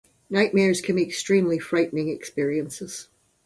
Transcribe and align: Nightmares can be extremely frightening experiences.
Nightmares 0.31 0.81
can 0.81 0.95
be 0.95 1.03
extremely 1.03 1.59
frightening 1.59 2.09
experiences. 2.09 3.07